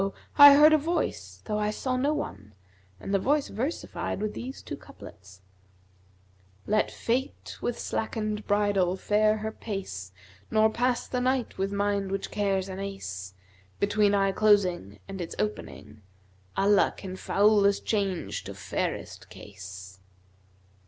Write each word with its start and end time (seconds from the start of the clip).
I 0.35 0.55
heard 0.55 0.73
a 0.73 0.79
Voice 0.79 1.43
though 1.45 1.59
I 1.59 1.69
saw 1.69 1.95
no 1.95 2.11
one 2.11 2.55
and 2.99 3.13
the 3.13 3.19
Voice 3.19 3.49
versified 3.49 4.19
with 4.19 4.33
these 4.33 4.63
two 4.63 4.75
couplets, 4.75 5.41
'Let 6.65 6.89
Fate 6.89 7.59
with 7.61 7.77
slackened 7.77 8.47
bridle 8.47 8.95
fare 8.97 9.37
her 9.37 9.51
pace, 9.51 10.11
* 10.31 10.49
Nor 10.49 10.71
pass 10.71 11.07
the 11.07 11.21
night 11.21 11.59
with 11.59 11.71
mind 11.71 12.11
which 12.11 12.31
cares 12.31 12.67
an 12.67 12.79
ace 12.79 13.35
Between 13.79 14.15
eye 14.15 14.31
closing 14.31 14.97
and 15.07 15.21
its 15.21 15.35
opening, 15.37 16.01
* 16.29 16.57
Allah 16.57 16.95
can 16.97 17.15
foulest 17.15 17.85
change 17.85 18.43
to 18.45 18.55
fairest 18.55 19.29
case.' 19.29 19.99